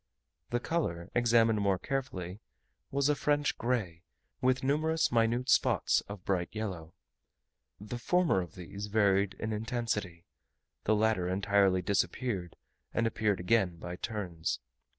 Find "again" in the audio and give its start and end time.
13.39-13.75